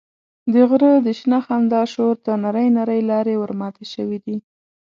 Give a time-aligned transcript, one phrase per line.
[0.53, 4.35] د غره د شنه خندا شور ته نرۍ نرۍ لارې ورماتې شوې دي.